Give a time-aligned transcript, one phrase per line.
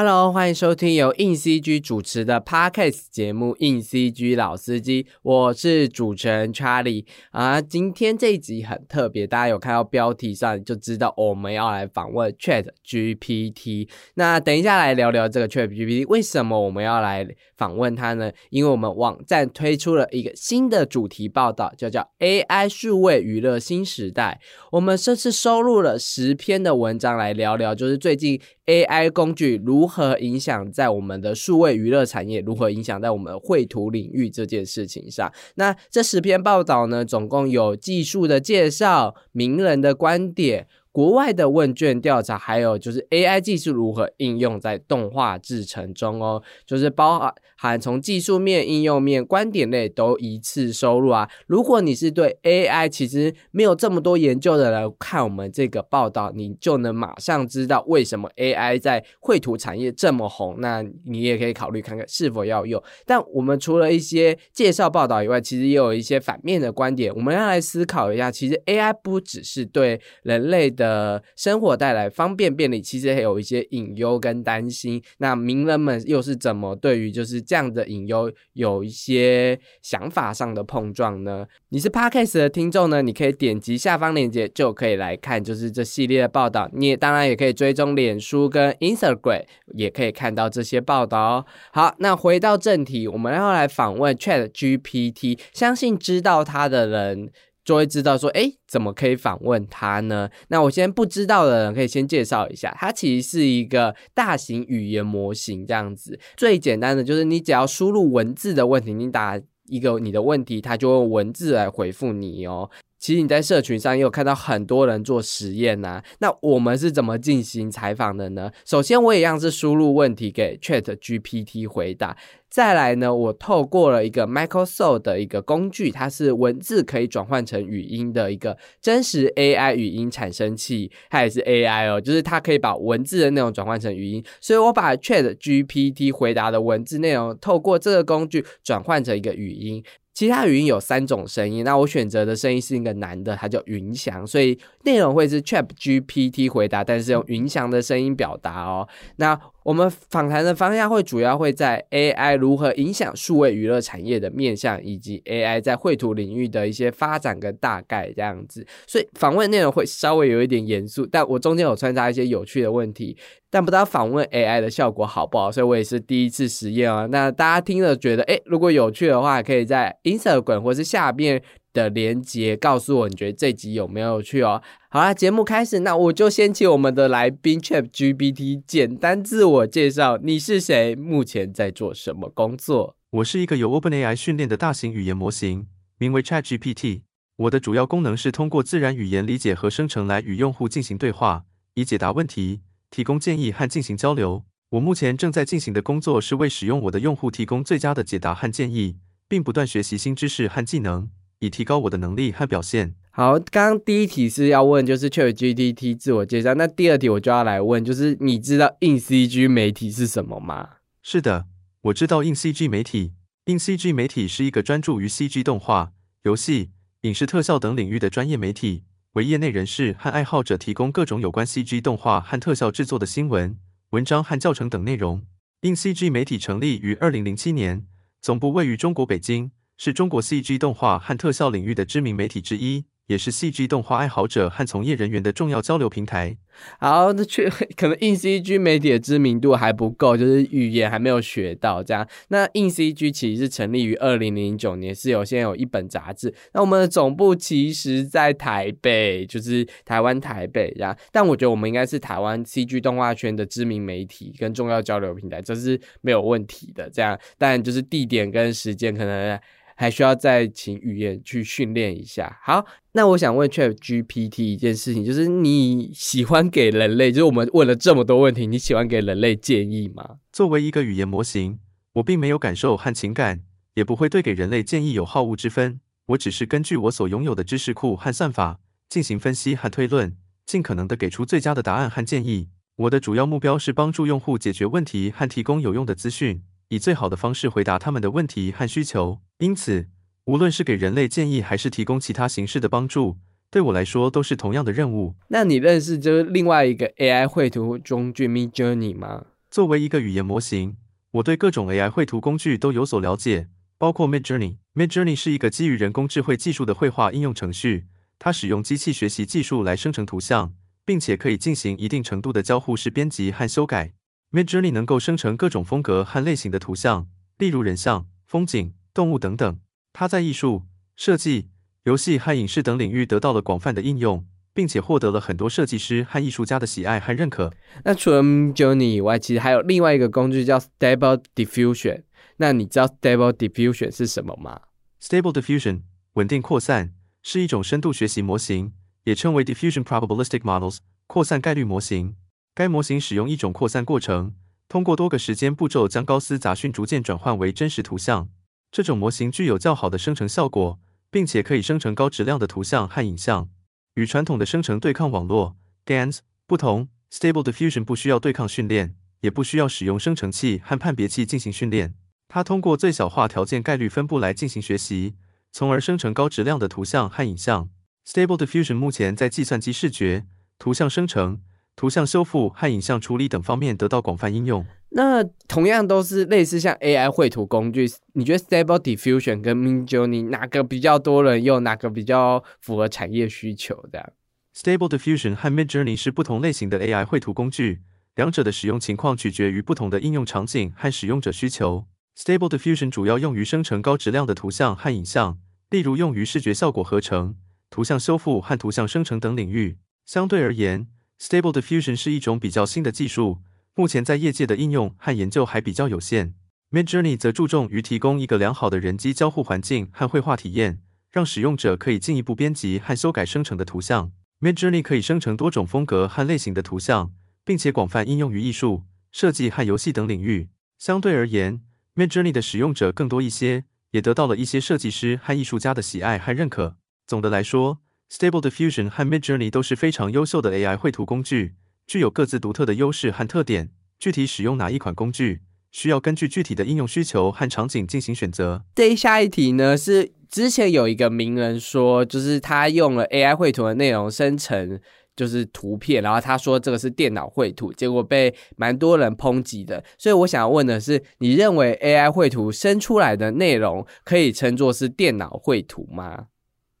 [0.00, 7.60] Hello，欢迎收听由硬 CG 主持的 Podcast 节目《硬 CG 老司机》，我是主持人 Charlie 啊。
[7.60, 13.88] 今天这一集很特别，大家有看到标题上就知道我们要来访问 Chat GPT。
[14.14, 17.26] 那等一下来聊聊这个 Chat GPT，为什么我们要来
[17.56, 18.30] 访问它呢？
[18.50, 24.38] 因为我们网站推出了一个新的主题报道，就叫 AI 数位娱乐新时代。
[24.70, 28.40] 我们这次收录了十篇的文章来聊聊，就是最近。
[28.68, 32.40] AI 工具如何影响在我们的数位娱乐产业？
[32.40, 35.32] 如何影响在我们绘图领域这件事情上？
[35.54, 40.68] 那这十篇报道呢，总共有技术的介绍、名人的观点。
[40.92, 51.28] 国外的问卷调查，还有就是 AI 技术如何应用在动画制成中哦，就是包含从技术面、应用面、观点类都一次收入啊。
[51.46, 60.56] 如果你是对 AI 其实没有这么多研究的人，看我们这个报道，你就能马上知道为什么 AI 在绘图产业这么红。
[60.58, 62.82] 那你也可以考虑看看是否要用。
[63.04, 70.88] 但我们除了一些介绍报道以外，其实也有一些反面的观点，我们要来思考一下，其实 AI 不只是对人类的。
[71.36, 75.02] 生活带来方便便利，其实还有一些隐忧跟担心。
[75.18, 81.46] 那名人们又是怎么对于就是这样的隐忧有一些想法上的碰撞呢？
[81.70, 86.70] 你是 Podcast 的听众呢，你可以点击下方链接就可以来看，就是这系列的报道。
[86.72, 91.46] 你也当然也可以追踪脸书跟 Instagram，也可以看到这些报道哦。
[91.72, 97.30] 好，那回到正题，我们要来访问 Chat GPT，相信知道他的人。
[97.68, 100.30] 就会知道说，哎，怎么可以访问它呢？
[100.48, 106.18] 那我先不知道的人可以先介绍一下，它其实是一个大型语言模型，这样子。
[106.34, 112.70] 最简单的就是你只要输入文字的问题，你打一个你的问题，它就用文字来回复你哦。
[112.98, 116.02] 其实你在社群上也有看到很多人做实验呐。
[116.18, 118.50] 那我们是怎么进行采访的呢？
[118.64, 122.16] 首先，我一样是输入问题给 Chat GPT 回答。
[122.50, 134.24] 再来呢，我透过了一个 Microsoft 的一个工具，它是文字可以转换成语音的一个真实 AI 语音产生器，它也是 AI 哦，就是它可以把文字的内容转换成语音。
[134.40, 139.84] 所以我把 Chat GPT 回答的文字内容透过这个工具转换成一个语音。
[140.18, 148.88] 其他语音有三种声音，那我选择的声音是一个男的，他叫云翔，所以内容会是 Chat GPT 回答，但是用云翔的声音表达哦。
[149.18, 158.66] 那我们访谈的方向会主要会在 AI 如何影响数位娱乐产业的面向，以及 AI 在绘图领域的一些发展跟大概这样子。
[158.86, 163.14] 所以访问内容会稍微有一点严肃，但我中间有穿插一些有趣的问题，
[163.50, 167.06] 但不知道访问 AI 的效果好不好，所以我也是第一次实验哦。
[167.12, 171.42] 那大家听了觉得，诶，如果有趣的话，可以在 Instagram 或是下面。
[171.78, 174.60] 的连接告诉我，你觉得这集有没有趣哦？
[174.90, 180.96] 好啦，节目开始，那我就先请我们的来宾 Chat GPT 简单自我介绍，你是谁？
[180.96, 182.96] 目前在做什么工作？
[183.10, 185.68] 我是一个由 OpenAI 训练的大型语言模型，
[185.98, 187.02] 名为 Chat GPT。
[187.36, 194.42] 我的主要功能是通过自然语言理解和生成来与用户进行对话，以解答问题、提供建议和进行交流。
[194.70, 198.96] 我目前正在进行的工作是为使用我的用户提供最佳的解答和建议，
[199.28, 201.08] 并不断学习新知识和技能。
[201.40, 202.94] 以提高我的能力和表现。
[203.10, 206.54] 好，刚刚第一题是要问，就是 ChatGPT 自我介绍。
[206.54, 210.68] 那第二题我就要来问，就是你知道 In C G 媒体是什么吗？
[211.02, 211.46] 是的，
[211.82, 213.12] 我知道 In C G 媒体。
[213.46, 218.84] In C G 媒体是一个专注于 CG 动画、游戏、影视特效等领域的专业媒体，
[219.14, 223.56] 为业内人士和爱好者提供各种有关 CG 动画和特效制作的新闻、
[223.90, 225.22] 文章和教程等内容。
[225.62, 227.86] In C G 媒体成立于二零零七年，
[228.20, 229.50] 总部位于中国北京。
[229.78, 232.84] 是中国 CG 动画和特效领域的知名媒体之一。
[233.06, 236.36] 也是 CG 动画爱好者和从业人员的重要交流平台。
[236.78, 242.06] 好，那确 可能硬 CG 媒体的知名度还不够，就是语言还没有学到这样。
[242.28, 246.34] 那硬 CG 其实是成立于二零零九年，是有先有一本杂志。
[246.52, 250.94] 那我们的总部其实在台北，就是台湾台北这样。
[251.10, 256.90] 但我觉得我们应该是台湾 CG 动画圈的知名媒体跟重要交流平台，这是没有问题的。
[256.90, 259.40] 这样，但就是地点跟时间可能。
[259.80, 262.36] 还需要再请语言去训练一下。
[262.42, 270.16] 好，那我想问 Chat GPT 一件事情，就是你喜欢给人类，就是我们问了这么多问题，你喜欢给人类建议吗？
[270.32, 271.60] 作为一个语言模型，
[271.92, 273.42] 我并没有感受和情感，
[273.74, 275.78] 也不会对给人类建议有好恶之分。
[276.06, 278.58] 我只是根据我所拥有的知识库和算法
[278.88, 282.48] 进行分析和推论，尽可能的给出最佳的答案和建议。
[282.74, 286.42] 我的主要目标是帮助用户解决问题和提供有用的资讯。
[286.68, 289.20] 以最好的方式回答他们的问题和需求。
[289.38, 289.88] 因此，
[290.24, 293.16] 无论是给人类建议，还是提供其他形式的帮助，
[293.50, 295.14] 对我来说都是同样的任务。
[295.28, 299.26] 那你认识就是另外一个 AI 绘图工具 Mid Journey 吗？
[299.50, 300.76] 作为一个语言模型，
[301.12, 303.48] 我对各种 AI 绘图工具都有所了解，
[303.78, 304.58] 包括 Midjourney。
[304.74, 307.86] Midjourney 是一个基于人工智慧技术的绘画应用程序，
[308.18, 310.52] 它使用机器学习技术来生成图像，
[310.84, 313.94] 并且可以进行一定程度的交互式编辑和修改。
[314.30, 317.08] Midjourney 能够生成各种风格和类型的图像，
[317.38, 319.60] 例如人像、风景、动物等等。
[319.92, 320.64] 它在艺术、
[320.96, 321.48] 设计、
[321.84, 324.26] 游戏和影视等领域得到了广泛的应用。
[324.58, 327.52] 并且获得了很多设计师和艺术家的喜爱和认可。
[327.84, 332.02] 那除了 Midjourney 以外，其实还有另外一个工具叫 Stable Diffusion。
[332.38, 334.60] 那你知道 Stable Diffusion 是什么吗
[335.00, 335.82] ？Stable Diffusion
[336.14, 336.92] 稳定扩散
[337.22, 338.72] 是一种深度学习模型，
[339.04, 342.16] 也称为 Diffusion Probabilistic Models 扩散概率模型。
[342.58, 344.34] 该模型使用一种扩散过程，
[344.68, 348.30] 通过多个时间步骤将高斯杂讯逐渐转换为真实图像。
[348.72, 353.48] 这种模型具有较好的生成效果，并且可以生成高质量的图像和影像。
[353.94, 355.56] 与传统的生成对抗网络
[355.86, 356.18] GANs
[356.48, 361.94] 不同，Stable Diffusion 不需要对抗训练，也不需要使用生成器和判别器进行训练。
[362.26, 365.14] 它通过最小化条件概率分布来进行学习，
[365.52, 367.70] 从而生成高质量的图像和影像。
[368.04, 370.26] Stable Diffusion 目前在计算机视觉、
[370.58, 371.40] 图像生成、
[371.78, 374.66] 图像修复和影像处理等方面得到广泛应用。
[374.88, 383.80] 那同样都是类似像 AI 绘图工具，你觉得 Stable Diffusion 跟 Midjourney 哪个比较多人用，哪个比较符合产业需求？
[383.92, 384.12] 这样
[384.56, 387.82] ，Stable Diffusion 和 Midjourney 是不同类型的 AI 绘图工具，
[388.16, 391.84] 两者的使用情况取决于不同的应用场景和使用者需求。
[392.18, 395.38] Stable Diffusion 主要用于生成高质量的图像和影像，
[395.70, 397.36] 例如用于视觉效果合成、
[397.70, 399.78] 图像修复和图像生成等领域。
[400.04, 400.88] 相对而言
[401.20, 403.38] ，Stable Diffusion 是一种比较新的技术。
[403.74, 406.34] 目前在业界的应用和研究还比较有限。
[406.70, 414.12] Midjourney 则注重于提供一个良好的人机交互环境和绘画体验，让使用者可以进一步编辑和修改生成的图像。
[414.40, 417.12] Midjourney 可以生成多种风格和类型的图像，
[417.44, 420.48] 并且广泛应用于艺术、设计和游戏等领域。
[420.76, 421.62] 相对而言
[421.94, 426.76] ，Midjourney 的使用者更多一些，也得到了一些设计师和艺术家的喜爱和认可。
[427.06, 427.78] 总的来说
[428.10, 431.54] ，Stable Diffusion 和 Midjourney 都是非常优秀的 AI 绘图工具。
[431.86, 435.40] 具有各自独特的优势和特点，具体使用哪一款工具，
[435.70, 438.64] 需要根据具体的应用需求和场景进行选择。
[438.74, 444.78] 这下一题呢，是之前有一个名人说，就是他用了 AI 绘图的内容生成
[445.16, 449.82] 就是图片，然后他说这个是电脑绘图，结果被蛮多人抨击的。
[449.96, 456.26] 所以我想要问的是，你认为 AI 绘图生出来的内容可以称作是电脑绘图吗？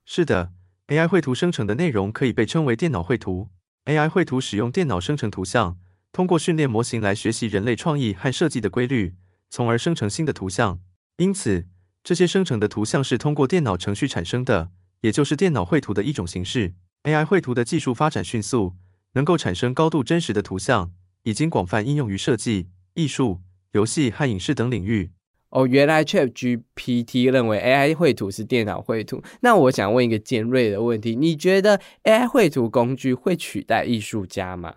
[0.04, 0.50] 是的
[0.88, 3.48] ，AI 绘图生成的内容可以被称为电脑绘图。
[3.84, 5.78] AI 绘图使用电脑生成图像，
[6.12, 9.14] 通过训练模型来学习人类创意和设计的规律，
[9.48, 10.80] 从而生成新的图像。
[11.16, 11.66] 因此，
[12.02, 14.70] 这些生成的图像是通过电脑程序产生的，
[15.02, 16.74] 也就是电脑绘图的一种形式。
[17.04, 18.74] AI 绘图的技术发展迅速，
[19.12, 20.92] 能够产生高度真实的图像，
[21.22, 23.40] 已经广泛应用于设计、艺术、
[23.72, 25.12] 游戏和影视等领域。
[25.50, 29.22] 哦，原来 ChatGPT 认为 AI 绘图是电脑绘图。
[29.40, 34.74] 那我想问一个尖锐的问题：你觉得 AI 绘图工具会取代艺术家吗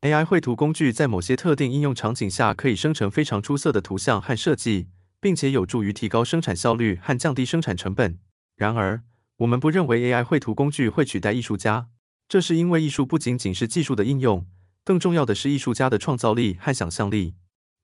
[0.00, 4.88] ？AI 绘图工具在某些特定应用场景下可以生成非常出色的图像和设计，
[5.20, 8.18] 并且有助于提高生产效率和降低生产成本。
[8.56, 9.02] 然而，
[9.38, 11.88] 我们不认为 AI 绘图工具会取代艺术家。
[12.28, 14.44] 这是因为艺术不仅仅是技术的应用，
[14.84, 17.34] 更重要的是艺术家的创造力和想象力。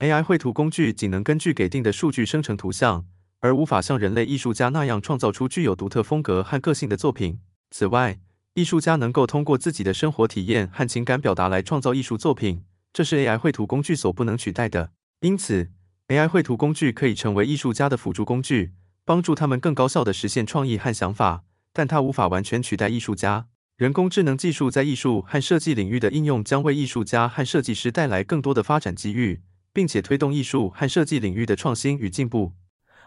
[0.00, 3.06] AI 绘图工具仅能根据给定的数据生成图像，
[3.38, 7.38] 而无法像人类艺术家那样创造出具有独特风格和个性的作品。
[7.70, 8.18] 此外，
[8.54, 14.90] 艺术家能够通过自己的生活体验和情感表达来创造艺术作品，这是 AI 绘图工具所不能取代的。
[15.20, 15.70] 因此
[16.08, 18.72] ，AI 绘图工具可以成为艺术家的辅助工具，
[19.04, 23.46] 帮助他们更高效地实现创意和想法，但它无法完全取代艺术家。
[23.76, 29.40] 人工智能技术在艺术和设计领域的应用将为艺术家和设计师带来更多的发展机遇。
[29.74, 32.52] 并且推动艺术和设计领域的创新与进步。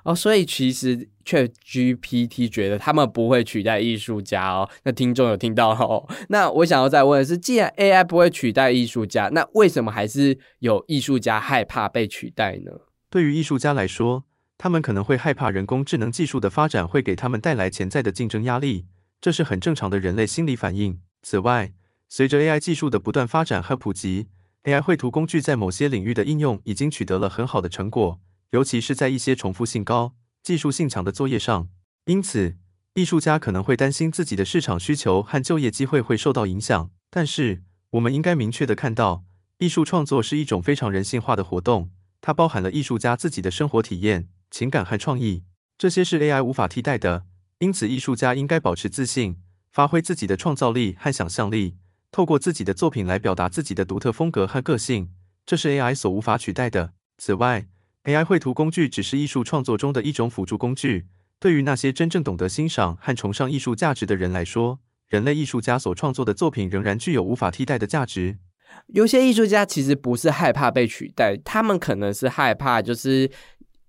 [0.03, 4.69] 哦，所以其实 Chat GPT 觉得他们不会取代艺术家哦。
[4.83, 6.07] 那听众有听到哦？
[6.29, 12.71] 那我想要再问的是，既然 AI 不会取代艺术家，那为什么还是有艺术家害怕被取代呢？
[13.09, 14.23] 对于艺术家来说，
[14.57, 18.85] 他们可能会害怕人工智能技术的发展会给他们带来潜在的竞争压力，
[19.19, 21.01] 这是很正常的人类心理反应。
[21.21, 21.73] 此外，
[22.07, 24.27] 随着 AI 技术的不断发展和普及
[24.67, 28.19] ，AI 绘图工具在某些领域的应用已经取得了很好的成果，
[28.49, 31.69] 尤其是在一些重复性高、技术性强的作业上。
[32.03, 32.57] 因此，
[32.95, 36.91] 艺术家可能会担心自己的市场需求和就业机会会受到影响。
[37.09, 39.23] 但是，我们应该明确的看到，
[39.59, 45.45] 艺术创作是一种非常人性化的活动，它包含了艺术家自己的生活体验、情感和创意，
[45.77, 47.25] 这些是 AI 无法替代的。
[47.59, 49.37] 因此，艺术家应该保持自信，
[49.71, 51.77] 发挥自己的创造力和想象力。
[52.17, 55.11] 透过自己的作品来表达自己的独特风格和个性，
[55.45, 56.93] 这是 AI 所无法取代的。
[57.19, 57.67] 此外
[58.05, 61.05] ，AI 绘图工具只是艺术创作中的一种辅助工具。
[61.39, 68.39] 对于那些真正懂得欣赏和崇尚艺术价值的人来说，人类艺术家所创作的作品仍然具有无法替代的价值。
[68.87, 73.29] 有些艺术家其实不是害怕被取代，他们可能是害怕就是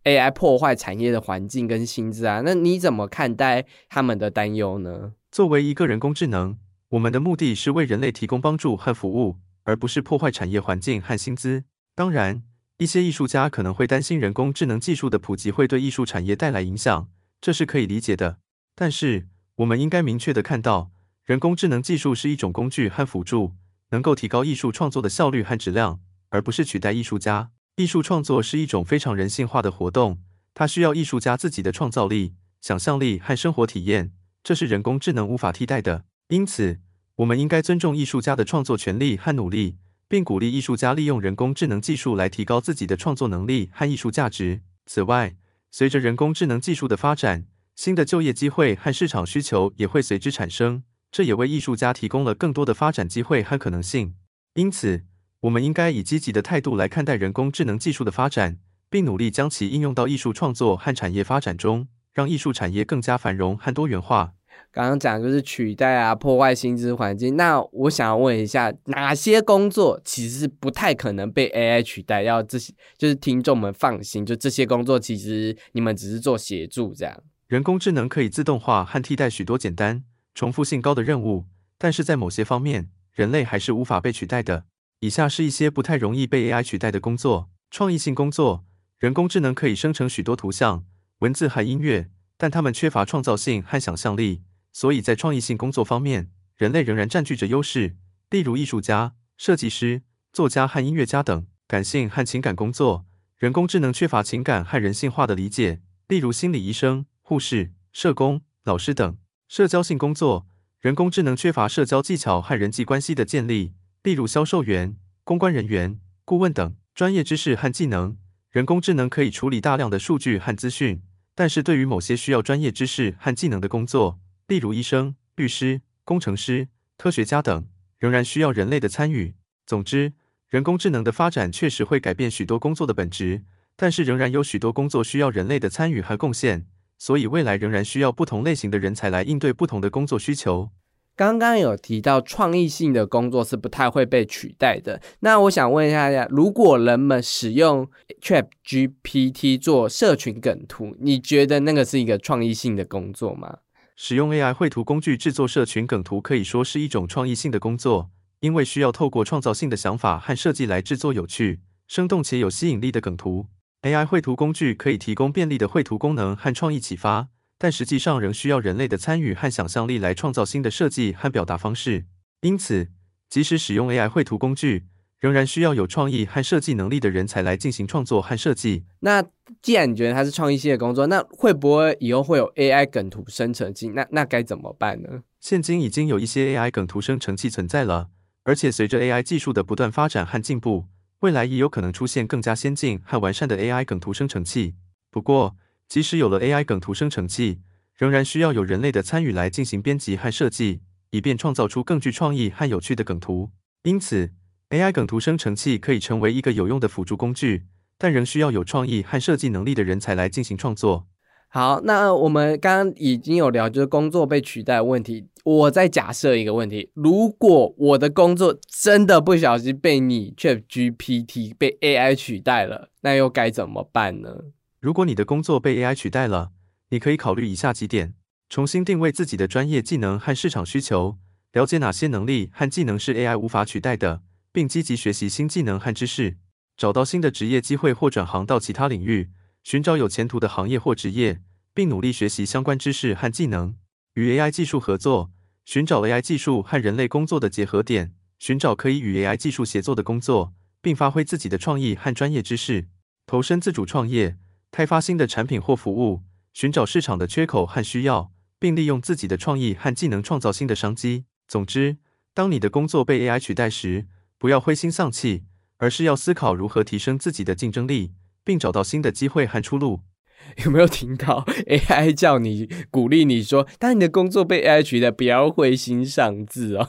[0.05, 2.43] AI 破坏产业的环境跟薪资啊。
[2.45, 5.15] 那你怎么看待他们的担忧呢？
[5.33, 6.59] 作为一个人工智能，
[6.91, 11.65] 我们的目的是为人类提供帮助和服务，而不是破坏产业环境和薪资。
[11.95, 12.43] 当然，
[12.79, 17.11] 一些艺术家可能会担心人工智能技术的普及会对艺术产业带来影响，
[17.43, 18.39] 这是可以理解的。
[18.75, 20.91] 但是，我们应该明确的看到。
[21.25, 23.53] 人工智能技术是一种工具和辅助，
[23.91, 27.51] 能够提高艺术创作的效率和质量，而不是取代艺术家。
[27.77, 30.23] 艺术创作是一种非常人性化的活动，
[30.55, 36.07] 它需要艺术家自己的创造力、想象力和生活体验，这是人工智能无法替代的。
[36.29, 36.81] 因此，
[37.17, 44.61] 我们应该尊重艺术家的创作权利和努力，并鼓励艺术家利用人工智能技术来提高自己的创作能力和艺术价值。
[44.85, 45.37] 此外，
[45.71, 50.83] 随着人工智能技术的发展，新的就业机会和市场需求也会随之产生。
[51.11, 54.15] 这也为艺术家提供了更多的发展机会和可能性。
[54.53, 55.05] 因此，
[55.41, 58.59] 我们应该以积极的态度来看待人工智能技术的发展，
[58.91, 64.35] 并努力将其应用到艺术创作和产业发展中，让艺术产业更加繁荣和多元化。
[64.71, 67.37] 刚刚讲就是取代啊，破坏薪资环境。
[67.37, 72.23] 那我想问一下，哪些工作其实是不太可能被 AI 取代？
[72.23, 77.23] 要这些就是听众们放心，就这些工作其实你们只是做协助这样。
[77.47, 80.05] 人工智能可以自动化和替代许多简单。
[80.35, 81.47] 重复性高的任务，
[81.77, 84.67] 但是在某些方面，人类还是无法被取代的。
[85.01, 88.65] 以下是一些不太容易被 AI 取代的工作：创意性工作，
[88.99, 90.85] 人工智能可以生成许多图像、
[91.21, 94.43] 文字和音乐，但它们缺乏创造性和想象力，
[94.79, 97.97] 所以在创意性工作方面，人类仍然占据着优势。
[98.31, 101.49] 例如，艺术家、设计师、作家和音乐家等。
[101.67, 103.05] 感性和情感工作，
[103.39, 109.19] 人工智能缺乏情感和人性化的理解，例如心理医生、护士、社工、老师等。
[109.49, 110.47] 社交性工作，
[110.79, 116.77] 人工智能缺乏社交技巧和人际关系的建立，例如销售员、公关人员、顾问等。
[116.95, 118.17] 专业知识和技能，
[118.53, 121.03] 人工智能可以处理大量的数据和资讯，
[121.35, 127.67] 但是对于某些需要专业知识和技能的工作，例如医生、律师、工程师、科学家等，
[127.99, 129.35] 仍然需要人类的参与。
[129.67, 130.15] 总之，
[130.49, 133.43] 人工智能的发展确实会改变许多工作的本质，
[133.77, 136.67] 但是仍然有许多工作需要人类的参与和贡献。
[136.97, 140.71] 所以未来仍然需要不同类型的人才来应对不同的工作需求。
[141.15, 145.03] 刚刚有提到创意性的工作是不太会被取代的。
[145.21, 147.87] 那我想问一下，如果人们使用
[148.23, 153.59] Chat GPT 做社群梗图，你觉得那个是一个创意性的工作吗？
[154.01, 163.49] 使用 AI 绘图工具制作社群梗图可以说是一种创意性的工作，因为需要透过创造性的想法和设计来制作有趣、生动且有吸引力的梗图。
[163.83, 167.27] AI 绘图工具可以提供便利的绘图功能和创意启发，
[167.59, 172.07] 但实际上仍需要人类的参与和想象力来创造新的设计和表达方式。
[172.43, 172.91] 因此，
[173.29, 174.87] 即使使用 AI 绘图工具，
[175.19, 178.85] 仍然需要有创意和设计能力的人才来进行创作和设计。
[179.01, 179.25] 那
[179.61, 183.89] 既然你觉得它是创意性的工作，那会不会以后会有 AI 梗图生成器？
[183.89, 185.23] 那那该怎么办呢？
[185.41, 188.09] 现今已经有一些 AI 梗图生成器存在了，
[188.45, 190.87] 而且随着 AI 技术的不断发展和进步。
[191.21, 194.77] 未来也有可能出现更加先进和完善的 AI 梗图生成器。
[195.11, 195.57] 不过，
[195.89, 197.59] 即使有了 AI 梗图生成器，
[197.97, 203.51] 仍然需要有人类的参与来进行编辑和设计，以便创造出更具创意和有趣的梗图。
[203.83, 204.31] 因此
[204.71, 207.65] ，AI 梗图生成器可以成为一个有用的辅助工具，
[207.97, 211.07] 但仍需要有创意和设计能力的人才来进行创作。
[211.51, 215.29] 好，那我们刚刚已经有聊，就是工作被取代的问题。
[215.45, 224.31] 我再假设一个问题：如果我的工作真的不小心被你 Chat GPT 被 AI 取代了，那又该怎么办呢？
[224.79, 226.51] 如果你的工作被 AI 取代了，
[226.91, 228.13] 你可以考虑以下几点：
[228.51, 231.17] 重新定位自己的专业技能和市场需求，
[231.53, 234.21] 了解哪些能力和技能是 AI 无法取代的，
[234.53, 236.39] 并积极学习新技能和知识，
[236.77, 239.31] 找到新的职业机会或转行到其他领域。
[239.65, 241.43] 寻找有前途的行业或职业，
[241.75, 243.75] 并努力学习相关知识和技能。
[244.15, 245.31] 与 AI 技术合作，
[245.65, 252.89] 寻找 AI 技术和人类工作的结合点，寻找可以与 AI 技术协作的工作，并发挥自己的创意和专业知识。
[253.27, 254.39] 投身自主创业，
[254.71, 256.23] 开发新的产品或服务，
[256.55, 261.27] 寻找市场的缺口和需要，并利用自己的创意和技能创造新的商机。
[261.47, 261.99] 总之，
[262.33, 264.07] 当你的工作被 AI 取代时，
[264.39, 265.45] 不要灰心丧气，
[265.79, 268.13] 而是要思考如何提升自己的竞争力。
[268.49, 270.01] 并找到新的机会和出路。
[270.65, 276.89] 有没有听到 AI 叫你鼓励你说，当你的工作被 AI 取代，不要灰心丧志哦。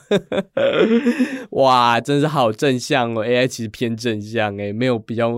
[1.52, 5.32] 哇，真是好正向哦！AI 其实偏正向诶，没有比较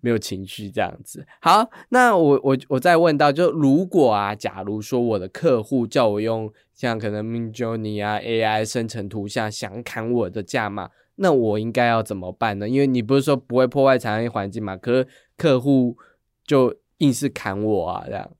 [0.00, 1.24] 没有情绪这样子。
[1.40, 12.68] 好，那我我我再问到，就如果啊，假如说我的客户叫我用像可能 Midjourney 啊 AI 生成图像，想砍我的价码，那我应该要怎么办呢？
[12.68, 15.96] 因为你不是说不会破坏产业环境嘛，可是客户
[16.44, 16.76] 就。
[17.00, 18.04] 硬是砍我啊！
[18.04, 18.30] 这样，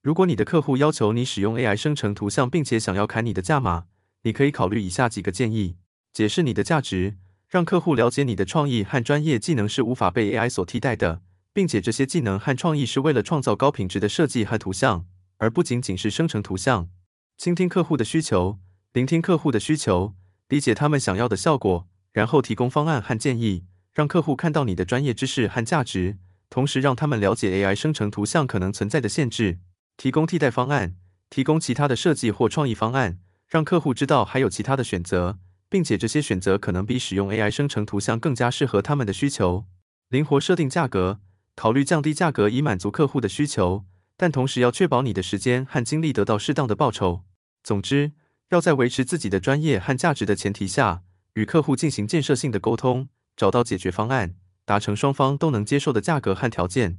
[0.00, 3.86] 如果你的客户要求你使用 AI 生成图像，并且想要砍你的价码，
[4.22, 5.74] 你可以考虑以下几个建议：
[6.12, 7.16] 解释你的价值，
[7.48, 11.20] 让客户了解你的创意和专业技能是无法被 AI 所替代的，
[11.52, 15.04] 并且这些技能和创意是为了创造高品质的设计和图像，
[15.38, 16.88] 而不仅仅是生成图像。
[17.36, 18.60] 倾听客户的需求，
[18.92, 20.14] 聆听客户的需求，
[20.48, 26.16] 理解他们想要的效果，然后提供方案和建议，让客户看到你的专业知识和价值。
[26.48, 29.58] 同时，让他们了解 AI 生成图像可能存在的限制，
[29.98, 30.96] 提供替代方案，
[31.28, 39.66] 提供其他的设计或创意方案，让客户知道还有其他的选择，并且这些选择可能比使用 AI 生成图像更加适合他们的需求。
[40.08, 41.20] 灵活设定价格，
[41.54, 43.84] 考虑降低价格以满足客户的需求，
[44.16, 47.24] 但同时要确保你的时间和精力得到适当的报酬。
[47.62, 48.12] 总之，
[48.48, 51.02] 要在维持自己的专业和价值的前提下，
[51.36, 54.34] 与客户进行建设性的沟通，找到解决方案。
[54.64, 56.98] 达成双方都能接受的价格和条件。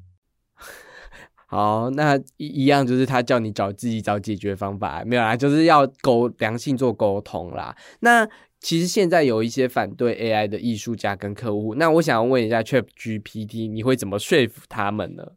[1.47, 7.75] 好，那一一样就是他叫你找自己找解决方法，没有啦，就是要沟良性做沟通啦。
[7.99, 8.25] 那
[8.61, 15.33] 其实现在有一些反对 AI 的艺术家跟客户，那我想要问一下 Chat GPT，你会怎么说服他们呢？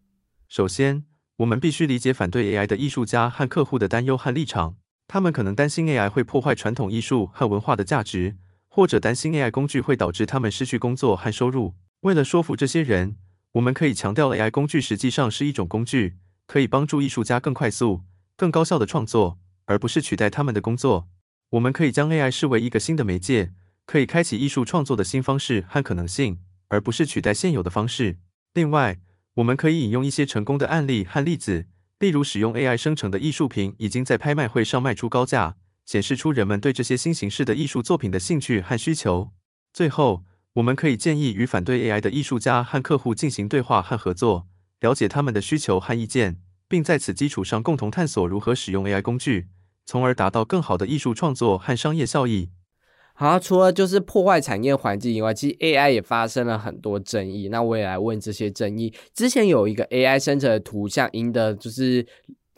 [0.49, 1.05] 首先，
[1.39, 4.77] 我们必须理解反对 AI 的艺术家和客户的担忧和立场。
[5.09, 8.37] 他们可能担心 AI 会破坏传统艺术和文化的价值，
[8.73, 11.75] 或者担心 AI 工具会导致他们失去工作和收入。
[12.03, 13.17] 为了说服这些人，
[13.53, 18.05] 我们可以强调 AI 工具实际上是一种工具，可以帮助艺术家更快速、
[18.37, 21.09] 更高效的创作，而不是取代他们的工作。
[21.51, 23.53] 我们可以将 AI 视为一个新的媒介，
[23.85, 28.19] 可以开启艺术创作的新方式和可能性，而不是取代现有的方式。
[28.55, 29.01] 另外，
[29.35, 31.67] 我们可以引用一些成功的案例和例子，
[31.99, 35.57] 例如使用 AI 生成的艺术品已经在拍卖会上卖出高价，
[35.91, 39.31] 显示出人们对这些新形式的艺术作品的兴趣和需求。
[39.73, 40.23] 最后，
[40.53, 44.47] 我们可以建议与反对 AI 的艺术家和客户进行对话和合作，
[44.79, 46.37] 了解他们的需求和意见，
[46.69, 49.49] 并在此基础上共同探索如何使用 AI 工具，
[49.85, 52.51] 从而达到更好的艺术创作和商业效益。
[53.15, 57.49] 好，除了就是破坏产业环境以外，其实 AI 也发生了很多争议。
[57.49, 58.95] 那我也来问这些争议。
[59.13, 62.07] 之前有一个 AI 生成的图像赢得就是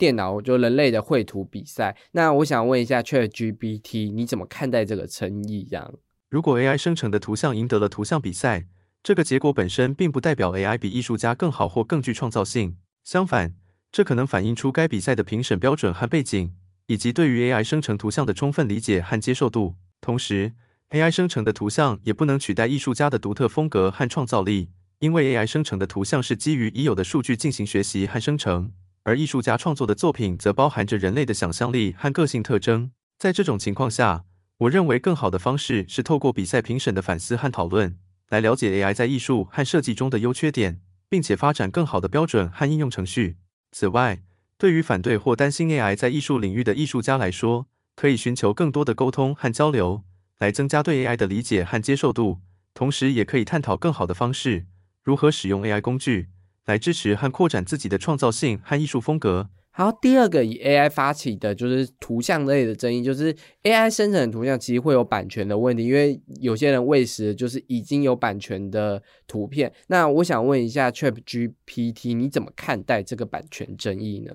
[0.03, 1.95] 电脑就人类的绘图比赛。
[2.11, 5.65] 那我想问一下 ChatGPT，你怎么看待这个争议？
[5.71, 5.93] 这样？
[6.29, 8.65] 如果 AI 生成的图像赢得了图像比赛，
[9.01, 12.75] 这个结果本身并不代表 AI 比艺术家更好或更具创造性。
[13.05, 13.55] 相反，
[13.93, 16.53] 这可能反映出该比赛的评审标准和背景，
[16.87, 19.75] 以及对于 AI 生成图像的充分理解和接受度。
[20.01, 20.51] 同时
[20.89, 32.91] ，AI 生成的图像也不能取代艺术家的独特风格和创造力，因为 AI 生成的图像是基于已有的数据进行学习和生成，而艺术家创作的作品则包含着人类的想象力和个性特征。
[33.17, 34.23] 在这种情况下，
[34.59, 37.97] 我认为更好的方式是透过比赛评审的反思和讨论，
[38.29, 43.35] 来了解 AI 在艺术和设计中的优缺点，并且发展更好的标准和应用程序。
[43.73, 44.21] 此外，
[44.57, 50.03] 对于反对或担心 AI 在艺术领域的艺术家来说，可以寻求更多的沟通和交流，
[50.39, 52.39] 来增加对 AI 的理解和接受度。
[52.73, 54.65] 同时，也可以探讨更好的方式，
[55.03, 56.29] 如何使用 AI 工具
[56.65, 59.49] 来支持和扩展自己的创造性和艺术风格。
[59.75, 69.73] 好，第二个以 AI 发起的就是图像类的争议，就是 AI 生成的图像其实会有版权的问题，因为有些人喂食就是已经有版权的图片。
[69.87, 74.31] 那我想问一下 ChatGPT，你怎么看待这个版权争议呢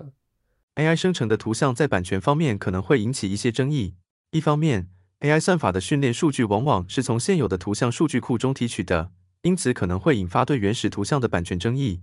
[0.75, 3.95] ？AI 生成的图像在版权方面可能会引起一些争议。
[4.31, 4.89] 一方面
[5.21, 9.11] ，AI 算法的训练数据往往是从现有的图像数据库中提取的，
[9.43, 12.01] 因此可能会引发对原始图像的版权争议。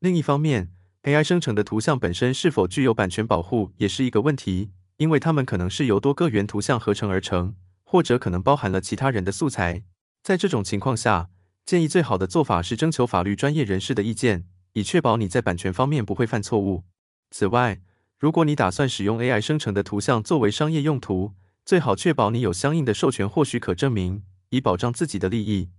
[0.00, 0.70] 另一方面
[1.02, 9.82] ，AI 生成的图像本身是否具有版权保护，也是一个问题，因为它们可能是由多个原图像合成而成，或者可能包含了其他人的素材。
[10.22, 11.30] 在这种情况下，
[11.66, 16.84] 建议最好的做法是征求法律专业人士的意见，以确保你在版权方面不会犯错误。
[17.32, 17.80] 此外，
[18.20, 21.34] 如果你打算使用 AI 生成的图像作为商业用途，
[21.64, 25.70] 最好确保你有相应的授权或许可证明，以保障自己的利益。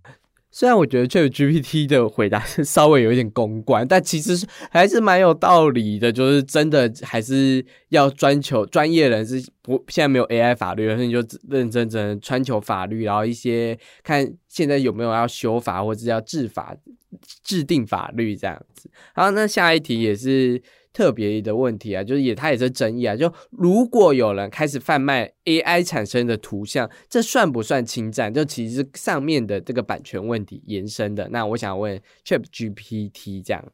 [0.52, 6.10] 虽然我觉得这个 GPT 的回答稍微有一点公关，但其实还是蛮有道理的。
[6.10, 16.76] 就是真的还是要专求专业人士，不现在没有 AI 法律，所以你就认真真穿求法律，然后一些看现在有没有要修法或者要制法
[17.44, 18.90] 制定法律这样子。
[19.14, 20.60] 好，那下一题也是
[20.92, 23.14] 特别的问题啊，就是也它也是争议啊。
[23.14, 28.32] 就如果有人开始贩卖 AI 产生的图像，这算不算侵占？
[28.34, 31.28] 就其实上面的这个版权问题延伸的。
[31.28, 33.64] 那我想问 ChatGPT 这样，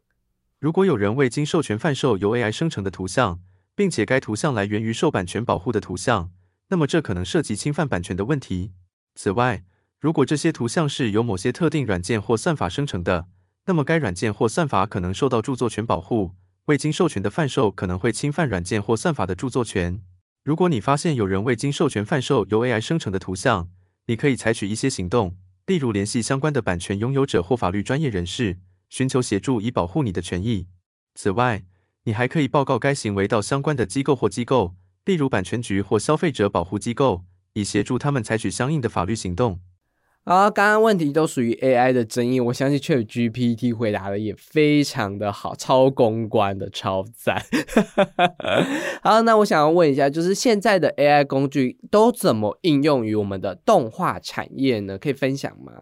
[0.58, 3.40] 如果有人未经授权贩售由 AI 生成的图像，
[3.74, 6.30] 并且该图像来源于受版权保护的图像，
[6.68, 8.72] 那么这可能涉及侵犯版权的问题。
[9.14, 9.64] 此外，
[9.98, 13.26] 如果这些图像是由某些特定软件或算法生成的，
[13.66, 16.32] 那么该软件或算法可能受到著作权保护。
[16.66, 20.02] 未经授权的贩售可能会侵犯软件或算法的著作权。
[20.42, 23.68] 如果你发现有人未经授权贩售由 AI 生成的图像，
[24.06, 30.66] 你可以采取一些行动，例如联系相关的版权拥有者或法律专业人士，寻求协助以保护你的权益。
[31.14, 31.64] 此外，
[32.02, 34.74] 你还可以报告该行为到相关的机构或机构，
[35.04, 39.60] 例如版权局或消费者保护机构，以协助他们采取相应的法律行动。
[40.26, 47.40] 啊，刚刚问题都属于 AI 的争议，我相信 ChatGPT 回答的也非常的好，超公关的，超赞。
[49.04, 54.98] 好，那我想要问一下，就是现在的 AI 工具都怎么应用于我们的动画产业呢？
[54.98, 55.72] 可以分享吗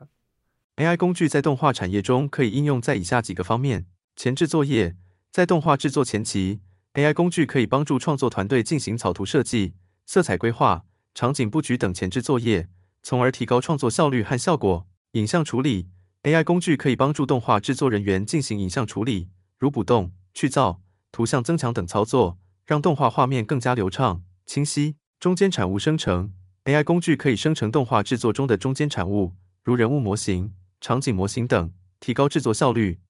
[0.77, 4.95] ？AI 工具在动画产业中可以应用在以下几个方面：前置作业，
[5.33, 6.61] 在动画制作前期
[6.93, 9.73] ，AI 工具可以帮助创作团队进行草图设计、
[10.05, 12.69] 色彩规划、场景布局等前置作业。
[13.05, 14.89] 从而提高创作效率和效果。
[15.13, 15.91] 影像处理
[16.23, 20.79] AI 工具可以帮助动画制作人员进行影像处理，如补动、去噪、
[21.13, 24.97] 图像增强等操作，让动画画面更加流畅、清晰。
[25.21, 26.33] 中间产物生成
[26.65, 33.01] AI 工具可以生成动画制作中的中间产物，如人物模型、场景模型等，提高制作效率。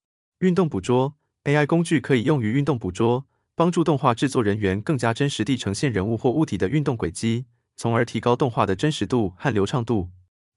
[0.40, 7.46] 运动捕捉 AI 工具可以用于运动捕捉，帮助动画制作人员更加真实地呈现人物或物体的运动轨迹。
[7.76, 10.10] 从而提高动画的真实度和流畅度。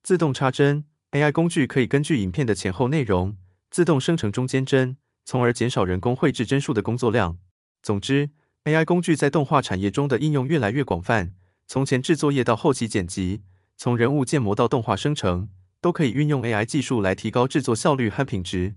[0.03, 3.35] 自动插帧 AI 工具可以根据影片的前后内容
[3.69, 7.37] 自动生成中间帧，从而减少人工绘制帧数的工作量。
[7.81, 8.29] 总之
[8.65, 11.33] ，AI 工具在动画产业中的应用越来越广泛，
[11.65, 13.41] 从前制作业到后期剪辑，
[13.75, 15.49] 从人物建模到动画生成，
[15.81, 18.75] 都可以运用 AI 技术来提高制作效率和品质。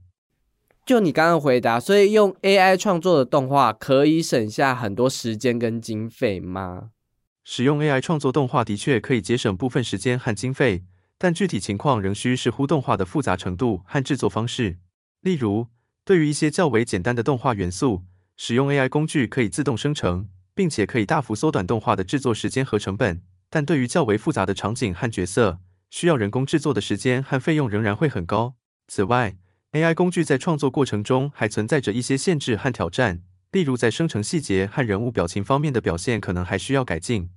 [0.87, 6.90] 就你刚刚回答，所以用 AI 创作的动画可以省下很多时间跟经费吗？
[7.44, 10.85] 使用 AI 创作动画的确可以节省部分时间和经费，
[11.18, 14.79] 但具体情况仍需视乎动画的复杂程度和制作方式。
[15.22, 15.68] 例如，
[16.05, 18.05] 对于一些较为简单的动画元素，
[18.37, 23.22] 使用 AI 工具可以自动生成，并且可以大幅缩短动画的制作时间和成本。
[23.48, 25.59] 但对于较为复杂的场景和角色，
[25.90, 28.55] 需要人工制作的时间和费用仍然会很高。
[28.87, 29.37] 此外
[29.72, 33.22] ，AI 工具在创作过程中还存在着一些限制和挑战。
[33.52, 37.30] 例如，在生成细节和人物表情方面的表现可能还需要改进。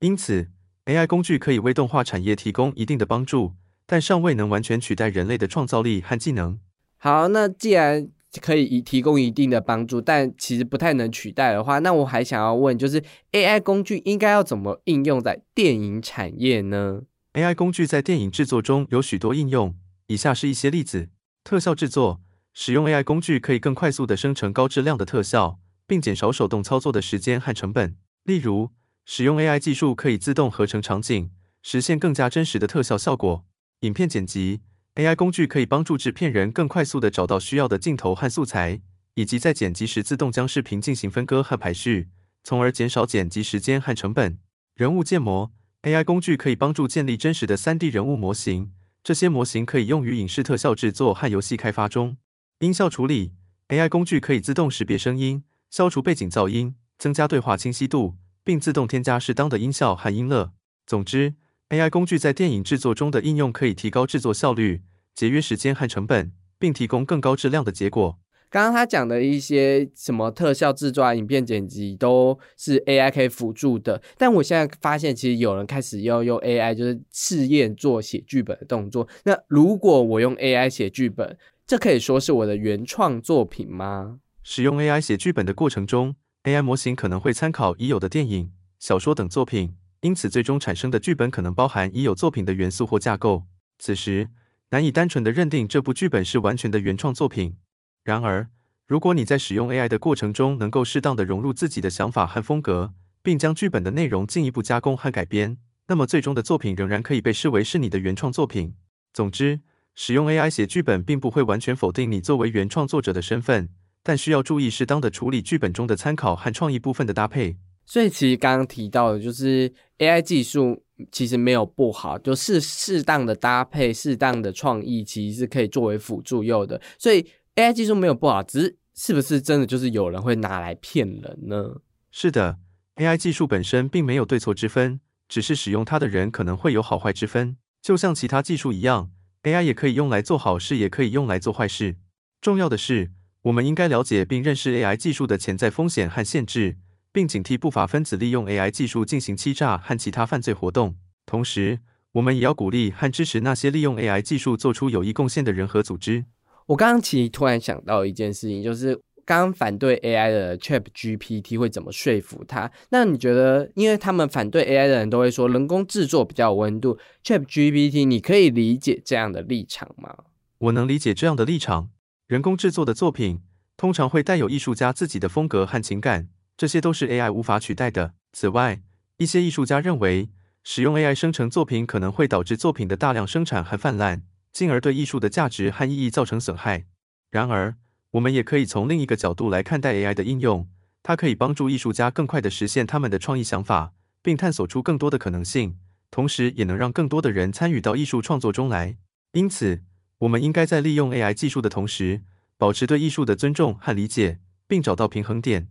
[0.00, 0.48] 因此
[0.86, 3.52] ，AI 工具可以为动画产业提供一定的帮助，
[3.84, 6.58] 但尚未能完全取代人类的创造力和技能。
[6.96, 8.08] 好，那既然
[8.40, 13.02] 可以提供一定的帮助，但其实不太能取代的话，那我还想要问，就是
[13.32, 17.02] AI 工具应该要怎么应用在电影产业呢
[17.34, 19.74] ？AI 工具在电影制作中有许多应用，
[20.06, 21.10] 以下是一些例子：
[21.44, 22.22] 特效制作。
[22.54, 27.96] 使用 AI 工具可以更快速地生成高质量的特效，并减少手动操作的时间和成本。
[28.24, 28.72] 例如，
[29.04, 31.30] 使用 AI 技术可以自动合成场景，
[31.62, 33.44] 实现更加真实的特效效果。
[33.80, 34.60] 影片剪辑
[34.96, 38.80] AI 工具可以帮助制片人更快速地找到需要的镜头和素材，
[39.14, 42.08] 以及在剪辑时自动将视频进行分割和排序，
[42.42, 44.38] 从而减少剪辑时间和成本。
[44.74, 48.72] 人物建模 AI 工具可以帮助建立真实的 3D 人物模型，
[49.04, 52.16] 这些模型可以用于影视特效制作和游戏开发中。
[52.60, 53.34] 音效处理
[53.68, 60.50] AI 工具可以自动识别声音，消除背景噪音，增加对话清晰度，并自动添加适当的音效和音乐。
[60.84, 61.34] 总之
[61.68, 64.82] ，AI 工具在电影制作中的应用可以提高制作效率，
[65.14, 68.18] 节约时间和成本，并提供更高质量的结果。
[68.50, 74.02] 刚刚他讲的一些什么特效制作、影片剪辑，都是 AI 可以辅助的。
[74.16, 79.06] 但我现在发现，其实有人开始要用 AI，就是试验做写剧本的动作。
[79.22, 84.20] 那如果我用 AI 写剧本，这可以说是我的原创作品吗？
[84.42, 93.44] 使用 AI 写剧本的过程中，AI 模型可能会参考已有的电影、小说等作品，因此最终产生的剧本可能包含已有作品的元素或架构。
[93.78, 94.30] 此时
[94.70, 97.58] 难以单纯的认定这部剧本是完全的原创作品。
[98.02, 98.48] 然而，
[98.86, 108.74] 如果你在使用 AI 的过程中能够适当的融入自己的想法和风格，并将剧本的内容进一步加工和改编，那么最终的作品仍然可以被视为是你的原创作品。
[109.12, 109.60] 总之。
[110.00, 113.68] 使用 AI 写剧本并不会完全否定你作为原创作者的身份，
[114.04, 117.56] 但需要注意适当的处理剧本中的参考和创意部分的搭配。
[117.84, 126.80] 所以，其实刚刚提到的，就是 AI 技术其实没有不好，就是适当的搭配、适当的创意，其实是可以作为辅助用的。
[126.96, 131.80] 所以，AI 技术没有不好，只是是不是真的就是有人会拿来骗人呢？
[132.12, 132.58] 是的
[132.94, 137.56] ，AI 技术本身并没有对错之分，只是使用它的人可能会有好坏之分。
[137.82, 139.10] 就像其他技术一样
[139.42, 141.96] ，AI 也可以用来做好事，也可以用来做坏事。
[142.40, 143.10] 重要的是，
[143.42, 146.76] 我们应该了解并认识 AI 技术的潜在风险和限制，
[147.12, 150.96] 并警惕不法分子利用 AI 技术进行欺诈和其他犯罪活动。
[151.26, 151.80] 同时，
[152.12, 156.24] 我们也要鼓励和支持那些利用 AI 技术做出有益贡献的人和组织。
[156.66, 162.72] 我刚刚其实突然想到一件事情，就是刚反对 AI 的 Chat GPT 会怎么说服他？
[162.88, 170.16] 那你觉得，因为他们反对 AI 的人都会说人工制作比较有温度，Chat GPT 你可以理解这样的立场吗？
[170.56, 171.90] 我能理解这样的立场。
[172.26, 173.42] 人工制作的作品
[173.76, 178.14] 通常会带有艺术家自己的风格和情感，这些都是 AI 无法取代的。
[178.32, 178.80] 此外，
[179.18, 180.30] 一些艺术家认为，
[180.64, 184.22] 使用 AI 生成作品可能会导致作品的大量生产和泛滥。
[184.50, 186.86] 进而对艺术的价值和意义造成损害。
[187.30, 187.76] 然而，
[188.12, 190.66] 我们也可以从另一个角度来看待 AI 的应用，
[191.02, 193.92] 它可以帮助艺术家更快地实现他们的创意想法，
[194.22, 195.76] 并探索出更多的可能性，
[196.10, 198.96] 同时也能让更多的人参与到艺术创作中来。
[199.32, 199.82] 因此，
[200.20, 202.22] 我们应该在利用 AI 技术的同时，
[202.56, 205.68] 保持对艺术的尊重和理解，并找到平衡点。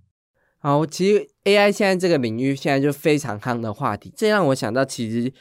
[0.59, 5.33] 好，其实 AI 现在这个领域现在就非常夯的话题，这让我想到其实。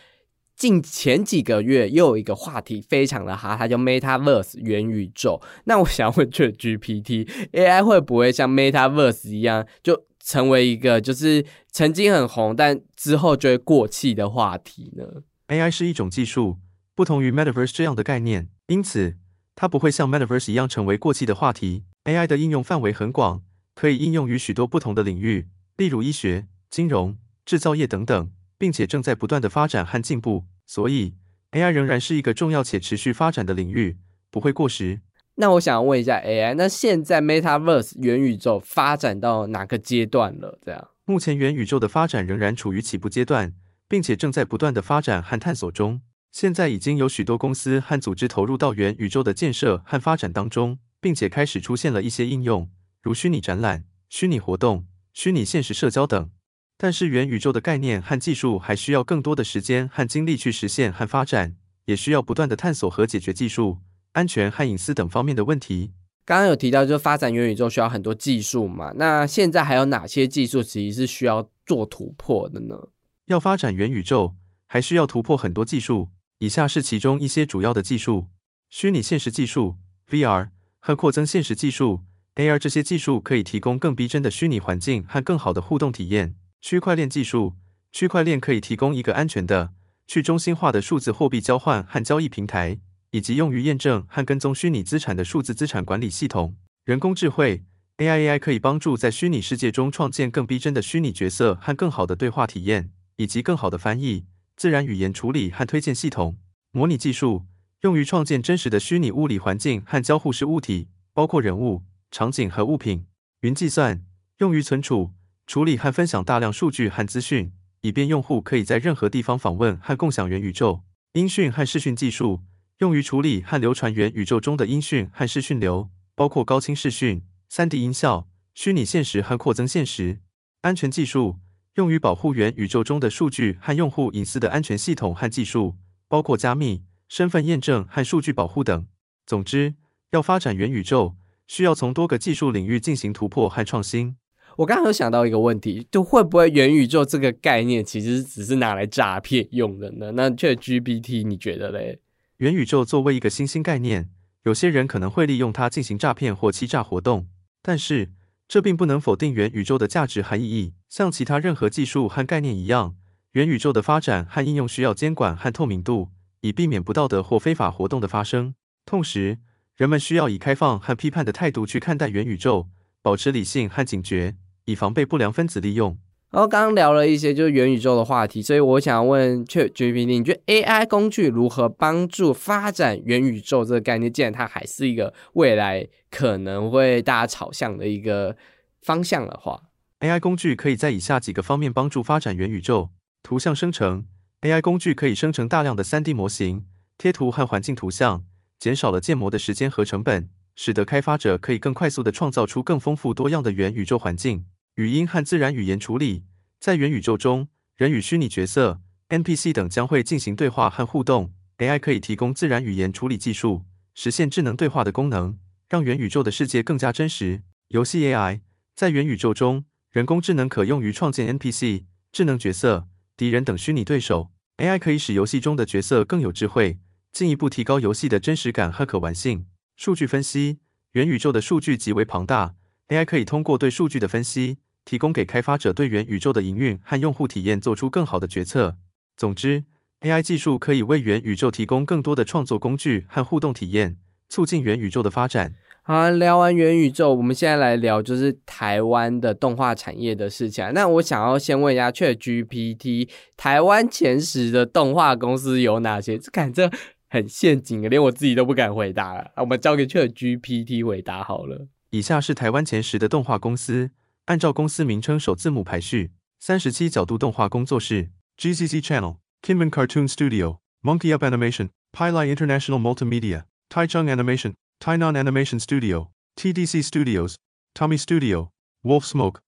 [0.56, 5.40] 近前几个月又有一个话题非常的哈，它叫 Metaverse 元宇宙。
[5.64, 15.04] 那我想问，这 GPT AI 会不会像 Metaverse 一样，就成为一个就是曾经很红，但之后就会过气的话题呢
[15.48, 16.56] ？AI 是一种技术，
[16.94, 19.16] 不同于 Metaverse 这样的概念，因此
[19.54, 21.84] 它不会像 Metaverse 一样成为过气的话题。
[22.04, 23.42] AI 的应用范围很广，
[23.74, 28.30] 可以应用于许多不同的领域，例如医学、金融、制造业等等。
[28.58, 31.14] 并且正在不断的发展和进步，所以
[31.52, 33.98] AI 仍然是一个重要且持续发展的领域，
[34.30, 35.00] 不会过时。
[35.36, 40.58] 那我想问一下 AI，那现在 Metaverse 元宇宙发展到哪个阶段了？
[40.64, 43.52] 这样，目前元宇宙的发展仍然处于起步阶段，
[43.86, 46.00] 并且正在不断的发展和探索中。
[46.32, 52.70] 现在已经有许多公司和组织投入到元宇宙的建设和发展当中，并且开始出现了一些应用，
[53.02, 56.30] 如虚拟展览、虚拟活动、虚拟现实社交等。
[56.78, 63.78] 但是元宇宙的概念和技术还需要更多的时间和精力去实现和发展，也需要不断的探索和解决技术、
[64.12, 65.92] 安全和隐私等方面的问题。
[66.26, 68.92] 刚刚有提到，就发展元宇宙需要很多技术嘛？
[68.96, 72.88] 那现在还有哪些技术其实是需要做突破的呢？
[73.26, 74.34] 要发展元宇宙，
[74.66, 76.10] 还需要突破很多技术。
[76.38, 78.26] 以下是其中一些主要的技术：
[78.68, 79.76] 虚拟现实技术
[80.10, 80.48] （VR）
[80.80, 82.02] 和扩增现实技术
[82.34, 82.58] （AR）。
[82.58, 86.34] 这些技术可以提供更逼真的虚拟环境和更好的互动体验。
[86.60, 87.54] 区块链技术，
[87.92, 89.72] 区块链可以提供一个安全的、
[90.06, 96.56] 去中心化的数字货币交换和交易平台，以及用于验证和跟踪虚拟资产的数字资产管理系统。
[96.84, 97.64] 人工智慧
[97.98, 104.24] AI，AI 可以帮助在虚拟世界中创建更逼真的虚拟角色和更好的对话体验，以及更好的翻译、
[104.56, 106.36] 自然语言处理和推荐系统。
[106.72, 107.46] 模拟技术
[107.82, 113.06] 用于创建真实的虚拟物理环境和交互式物体，包括人物、场景和物品。
[113.40, 114.02] 云计算
[114.38, 115.12] 用于存储。
[115.46, 120.82] 处理和分享大量数据和资讯，以便用户可以在任何地方访问和共享元宇宙。
[121.12, 122.42] 音讯和视讯技术
[122.78, 130.18] 用于处理和流传元宇宙中的音讯和视讯流，包括高清视讯、3D 音效、虚拟现实和扩增现实。
[130.62, 131.38] 安全技术
[131.74, 135.76] 用于保护元宇宙中的数据和用户隐私的安全系统和技术，
[136.09, 138.87] 包括加密、身份验证和数据保护等。
[139.24, 139.76] 总之，
[140.11, 144.16] 要发展元宇宙，需要从多个技术领域进行突破和创新。
[144.56, 150.12] 我刚刚有想到一个问题，就会不会元宇宙这个概念其实只是拿来诈骗用的呢？
[150.12, 152.00] 那却 GPT 你觉得嘞？
[152.38, 154.08] 元宇宙作为一个新兴概念，
[154.44, 157.28] 有些人可能会利用它进行诈骗或欺诈活动，
[157.60, 158.12] 但是
[158.48, 160.72] 这并不能否定元宇宙的价值和意义。
[160.88, 162.96] 像其他任何技术和概念一样，
[163.32, 166.08] 元宇宙的发展和应用需要监管和透明度，
[166.40, 168.54] 以避免不道德或非法活动的发生。
[168.86, 169.38] 同时，
[169.76, 172.68] 人们需要以开放和批判的态度去看待元宇宙，
[173.02, 174.36] 保持理性和警觉。
[174.66, 175.98] 以防被不良分子利用。
[176.31, 184.12] 然后刚刚聊了一些就是元宇宙的话题，所以我想问 ChatGPT，你觉得 AI 工具如何帮助发展元宇宙这个概念？
[184.12, 188.37] 既然它还是一个未来可能会大家朝向的一个
[188.83, 189.62] 方向的话
[190.00, 192.90] ，AI 工具可以在以下几个方面帮助发展元宇宙：
[193.22, 194.05] 图像生成
[194.42, 196.66] ，AI 工具可以生成大量的 3D 模型、
[196.98, 198.24] 贴图和环境图像，
[198.59, 204.44] 减少了建模的时间和成本，使得开发者可以更快速的创造出更丰富多样的元宇宙环境。
[204.76, 206.24] 语音和自然语言处理，
[206.60, 211.32] 在元宇宙中，人与虚拟角色 NPC 等将会进行对话和互动。
[211.56, 215.38] AI 可以提供自然语言处理技术，实现智能对话的功能，
[215.70, 217.42] 让元宇宙的世界更加真实。
[217.68, 218.42] 游戏 AI
[218.74, 222.86] 在元宇宙中，人工智能可用于创建 NPC、智能角色、
[223.16, 224.30] 敌人等虚拟对手。
[224.58, 226.78] AI 可以使游戏中的角色更有智慧，
[227.12, 229.46] 进一步提高游戏的真实感和可玩性。
[229.74, 230.58] 数据分析，
[230.92, 232.56] 元宇宙的数据极为庞大
[232.88, 238.77] ，AI 可以通过对数据的分析，提供给开发者对元宇宙的营运和用户体验做出更好的决策。
[239.18, 239.64] 总之
[240.01, 243.99] ，AI 技术可以为元宇宙提供更多的创作工具和互动体验。
[244.29, 245.55] 促进元宇宙的发展。
[245.83, 250.68] 好，聊完元宇宙，我们现在来聊就是台湾的动画产业的事情。
[250.75, 256.18] 那我想要先问一下，ChatGPT，台湾前十的动画公司有哪些？
[256.18, 256.68] 这感觉
[257.09, 259.31] 很陷阱啊连我自己都不敢回答了。
[259.37, 261.68] 我们交给 ChatGPT 回答好了。
[261.90, 263.92] 以下是台湾前十的动画公司，
[264.26, 273.44] 按照公司名称首字母排序：三十七角度动画工作室、GCC Channel、Kinman Cartoon Studio、Monkey Up Animation、Pilai International Multimedia。
[273.68, 277.34] Taichung Animation、Tainan Animation Studio、TDC Studios、
[277.74, 278.50] Tommy Studio、
[278.82, 279.40] Wolf Smoke。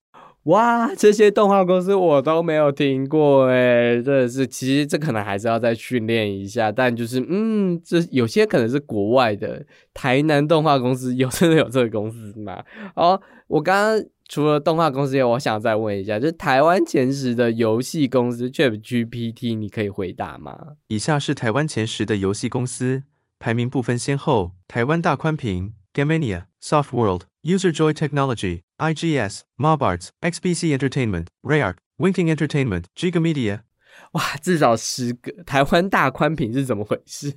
[0.48, 6.72] 哇，这些动画公司我都没有听过哎，真的是，其实这可能还是要再训练一下。
[6.72, 12.64] 但就是，嗯，这有些可能是国外的台南动画公司，有真的有这个公司吗？
[12.96, 20.58] 哦，我刚刚除了动画公司，我想再问一下，就是台湾前十的游戏公司 ChatGPT，你可以回答吗？
[20.87, 23.02] 以下是台湾前十的游戏公司。
[23.38, 33.60] 排名不分先后：台湾大宽屏、Gamania、Softworld、UserJoy Technology、IGS、Mobarts、XPC Entertainment、Rayark、Winking Entertainment、Gigamedia。
[34.12, 37.34] 哇，至少十个台湾大宽屏是怎么回事？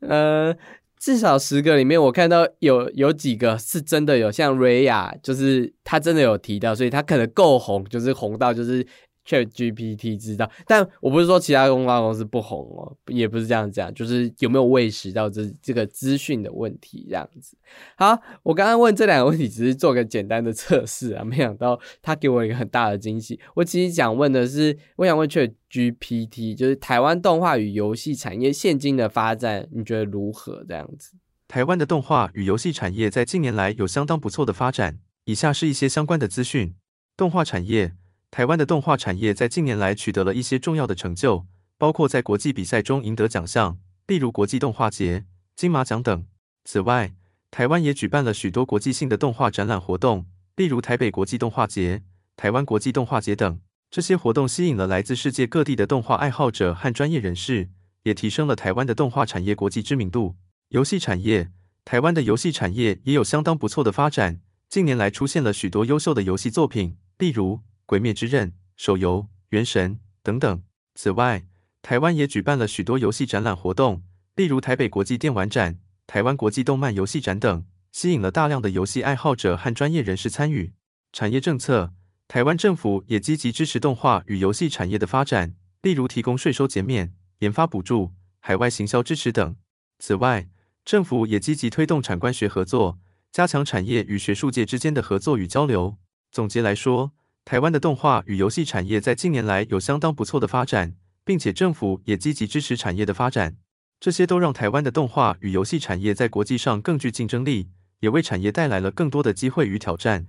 [0.00, 0.56] 呃，
[0.98, 8.86] 至少十个里面，我看到有有几个是真的有，像 Raya，就是他真的有提到，所以他可能够红，就是红到就是。
[9.26, 17.56] Chat GPT 知道，但我不是说其他公关公司不红哦，也不是这样讲，就是有没有喂食到这这个资讯的问题这样子。
[17.96, 23.40] 好，我刚刚问这两个问题，只是做个简单的测试啊， 没想到他给我一个很大的惊喜。
[23.54, 30.64] 我其实想问的是，我想问 Chat GPT，就是台湾动画与游戏产业现今的发展，你觉得如何？
[30.68, 31.12] 这样子，
[31.48, 34.98] 台湾的动画与游戏产业在近年来有相当不错的发展。
[35.24, 36.74] 以下是一些相关的资讯：
[37.16, 37.94] 动画产业。
[38.34, 41.46] 台湾的动画产业在近年来取得了一些重要的成就，
[41.78, 46.26] 包括在国际比赛中赢得奖项，例如国际动画节、金马奖等。
[46.64, 47.14] 此外，
[47.52, 52.02] 台湾也举办了许多国际性的动画展览活动，例如台北国际动画节、
[52.36, 53.60] 台湾国际动画节等。
[53.88, 57.68] 这些活动吸引了来自世界各地的动画爱好者和专业人士，
[58.02, 60.34] 也提升了台湾的动画产业国际知名度。
[60.70, 61.52] 游戏产业，
[61.84, 67.54] 台湾的游戏产业也有相当不错的发展，近年来出现了许多优秀的游戏作品，例如。
[67.86, 70.62] 《鬼灭之刃》手游《原神》等等。
[70.94, 71.46] 此外，
[71.82, 74.02] 台湾也举办了许多游戏展览活动，
[74.36, 80.72] 例如台北国际电玩展、台湾国际动漫游戏展等，吸引了大量的游戏爱好者和专业人士参与。
[81.12, 81.92] 产业政策，
[82.26, 89.56] 台湾政府也积极支持动画与游戏产业的发展，例如提供税收减免、研发补助、海外行销支持等。
[89.98, 90.48] 此外，
[90.84, 92.98] 政府也积极推动产官学合作，
[93.30, 95.98] 加强产业与学术界之间的合作与交流。
[96.32, 97.12] 总结来说，
[97.44, 100.94] 台湾的动画与游戏产业在近年来有相当不错的发展，
[101.26, 103.58] 并且政府也积极支持产业的发展，
[104.00, 107.68] 这些都让台湾的动画与游戏产业在国际上更具竞争力，
[108.00, 110.26] 也为产业带来了更多的机会与挑战。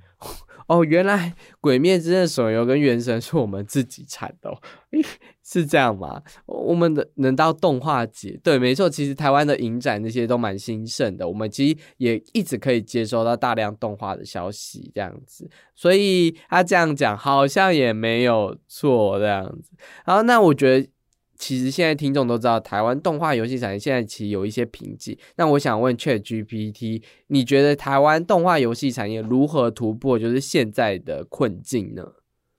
[0.68, 1.30] 哦，原来
[1.62, 4.52] 《鬼灭之刃》手游跟《原神》是我们自己产的，
[5.44, 6.22] 是这样吗？
[6.46, 19.72] 我们的能到动画节，对，没错，其实台湾的影展那些都蛮兴盛的，我们其实也一直可以接收到大量动画的消息，这样子，所以他这样讲好像也没有错，这样子。
[20.06, 20.90] 然后，那我觉得。
[21.38, 25.18] 其实现在听众都知道，台湾动画游戏产业现在其实有一些瓶颈。
[25.36, 32.14] 那我想问 Chat GPT，你觉得台湾动画游戏产业如何突破就是现在的困境呢？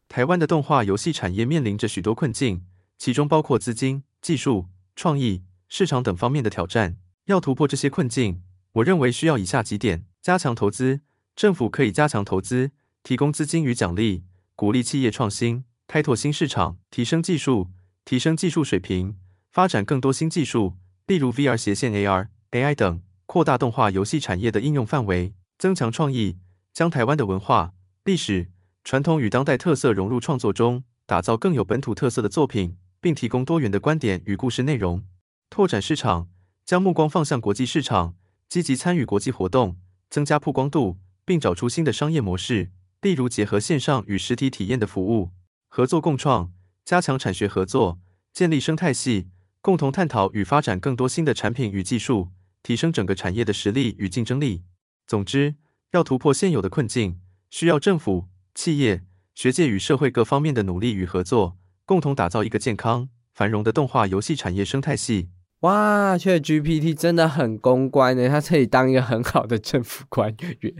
[0.08, 2.62] 台湾的动画游戏产业面临着许多困境，
[2.98, 6.96] 其中包括资金、技术、创意、市场等方面的挑战。
[7.24, 8.42] 要突破这些困境，
[8.74, 11.00] 我认为需要以下几点：加强投资，
[11.34, 12.70] 政府可以加强投资，
[13.02, 14.22] 提供资金与奖励，
[14.54, 17.68] 鼓励企业创新，开拓新市场，提升技术。
[18.06, 19.16] 提升技术水平，
[19.50, 20.74] 发展更多新技术，
[21.08, 26.38] 例如 VR 斜线、AR、AI 等，扩大动画游戏产业的应用范围，增强创意，
[26.72, 28.48] 将台湾的文化、历史、
[28.84, 35.02] 传统与当代特色融入创作中，打造更有本土特色的作品，并提供多元的观点与故事内容。
[35.50, 36.28] 拓展市场，
[36.64, 38.14] 将目光放向国际市场，
[38.48, 39.78] 积极参与国际活动，
[40.08, 42.70] 增加曝光度，并找出新的商业模式，
[43.02, 45.32] 例如结合线上与实体体验的服务，
[45.66, 46.52] 合作共创。
[46.86, 47.98] 加强产学合作，
[48.32, 49.26] 建立生态系，
[49.60, 52.30] 共同探讨与发展更多新的产品与技术，
[52.62, 54.62] 提升整个产业的实力与竞争力。
[55.04, 55.56] 总之，
[55.90, 57.20] 要突破现有的困境，
[57.50, 59.02] 需要政府、企业、
[59.34, 65.30] 学界与社会各方面的努力与合作，共同打造一个健康、繁荣的动画游戏产业生态系。
[65.60, 70.72] 哇，确 GPT 真的很公关的，它可以当一个很好的政府官员。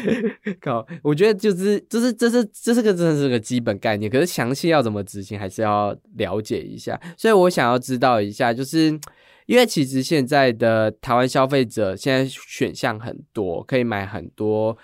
[0.60, 7.00] 靠，我觉得就是，这是，这是，这是个真的是个基本概念，可是详细要怎么执行，还是要了解一下。
[7.16, 8.98] 所以我想要知道一下，就是
[9.46, 14.76] 因为其实现在的台湾消费者现在选项很多，可以买很多。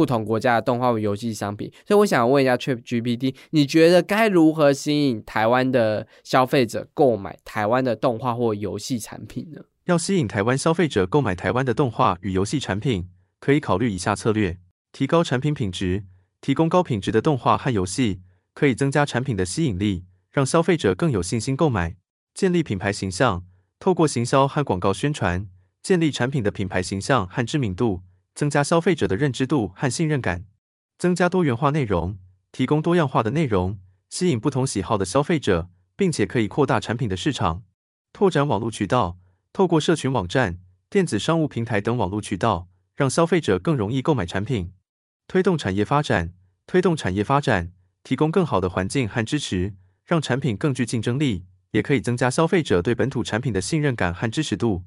[0.00, 9.60] 不同国家的动画游戏商品，所以我想问一下 Trip GPT，你觉得该如何吸引台湾的消费者购买台湾的动画或游戏产品呢？
[9.84, 14.56] 要吸引台湾消费者购买台湾的动画与游戏产品，可以考虑以下策略：
[14.90, 16.04] 提高产品品质，
[16.40, 18.22] 提供高品质的动画和游戏，
[18.54, 21.96] 可以增加产品的吸引力，让消费者更有信心购买；
[22.32, 23.44] 建立品牌形象，
[23.78, 25.46] 透过行销和广告宣传，
[25.82, 28.00] 建立产品的品牌形象和知名度。
[28.34, 30.44] 增加消费者的认知度和信任感，
[30.98, 32.18] 增加多元化内容，
[32.52, 33.78] 提供多样化的内容，
[34.08, 37.62] 吸引不同喜好的消费者，并且可以扩大产品的市场，
[38.12, 39.18] 拓展网络渠道，
[39.52, 40.58] 透过社群网站、
[40.88, 44.72] 电子商务平台等网络渠道，让消费者更容易购买产品，
[45.26, 46.32] 推动产业发展，
[46.66, 47.72] 推动产业发展，
[48.02, 49.74] 提供更好的环境和支持，
[50.06, 54.84] 让产品更具竞争力，也可以增加消费者对本土产品的信任感和支持度。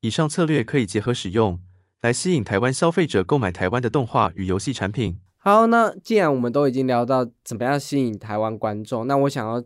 [0.00, 1.60] 以上策略可以结合使用。
[2.04, 5.18] 来吸引台湾消费者购买台湾的动画与游戏产品。
[5.38, 9.64] 好，那既然我们都已经聊到怎么样吸引台湾观众，那我想要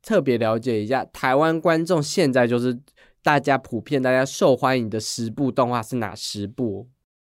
[0.00, 2.80] 特别了解一下台湾观众现在就是
[3.22, 6.88] 大家普遍大家受欢迎的十部动画是哪十部？